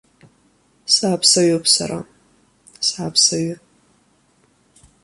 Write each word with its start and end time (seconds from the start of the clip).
Сааԥсаҩуп 0.93 1.65
сара, 1.73 1.99
сааԥсаҩы. 2.87 3.55